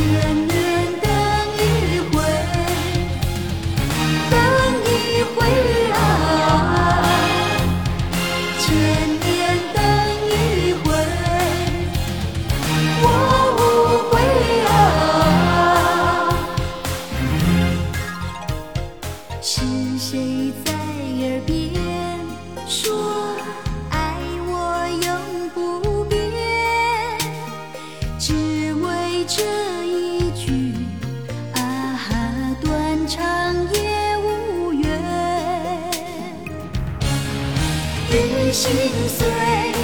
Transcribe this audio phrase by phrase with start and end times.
[0.00, 0.08] 千
[0.46, 0.56] 年
[1.02, 1.08] 等
[1.58, 1.60] 一
[2.10, 2.16] 回
[4.30, 4.34] 等
[4.86, 4.90] 一
[5.36, 5.38] 回
[5.92, 5.94] 啊
[8.58, 8.64] 千
[9.20, 9.28] 年
[9.74, 9.78] 等
[10.26, 10.32] 一
[10.72, 10.86] 回
[13.02, 13.04] 我
[13.58, 13.60] 无
[14.10, 14.12] 悔
[14.64, 14.72] 啊。
[19.42, 19.52] 是
[19.98, 20.08] 谁
[20.64, 21.52] 在耳边
[22.66, 23.09] 说
[38.52, 38.72] 心
[39.06, 39.79] 碎，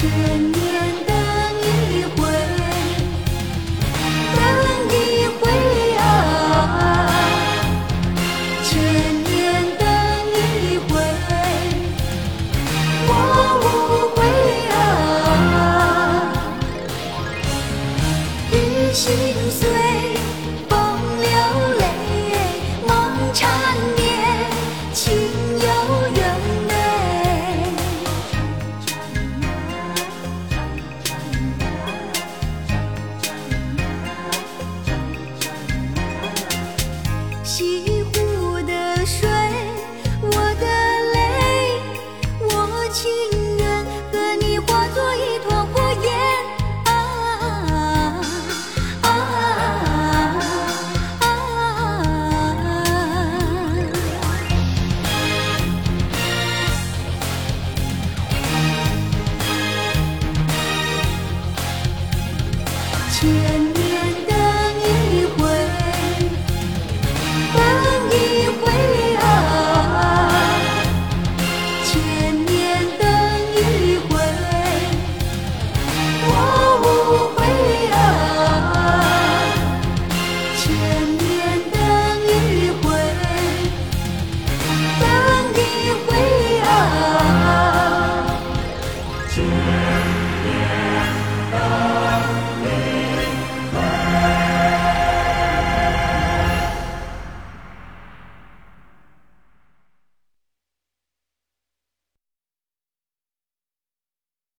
[0.00, 0.56] 千年
[1.06, 1.12] 等
[1.60, 1.64] 一
[2.16, 2.22] 回，
[4.32, 4.38] 等
[4.88, 4.94] 一
[5.38, 5.44] 回
[5.98, 6.00] 啊！
[8.64, 8.70] 千
[9.22, 9.28] 年
[9.78, 9.84] 等
[10.32, 10.90] 一回，
[13.08, 13.10] 我
[13.60, 13.62] 无
[14.16, 14.18] 悔
[14.72, 14.72] 啊！
[18.48, 18.52] 不
[18.94, 19.04] 心
[19.50, 19.60] 碎。